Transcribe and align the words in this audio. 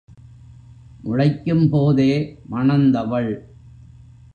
முளைக்கும் 1.03 1.69
போதே 1.69 2.11
மணந்தவள். 2.51 3.31